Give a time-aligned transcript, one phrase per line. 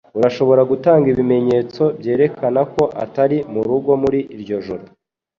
[0.17, 4.83] Urashobora gutanga ibimenyetso byerekana ko atari murugo muri iryo joro